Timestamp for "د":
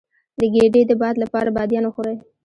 0.39-0.41, 0.87-0.91